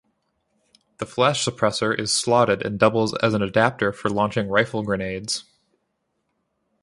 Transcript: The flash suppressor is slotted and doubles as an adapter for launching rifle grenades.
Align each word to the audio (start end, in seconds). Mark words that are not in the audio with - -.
The 0.97 1.05
flash 1.05 1.45
suppressor 1.45 1.95
is 1.95 2.11
slotted 2.11 2.65
and 2.65 2.79
doubles 2.79 3.13
as 3.21 3.35
an 3.35 3.43
adapter 3.43 3.93
for 3.93 4.09
launching 4.09 4.47
rifle 4.47 4.81
grenades. 4.81 5.43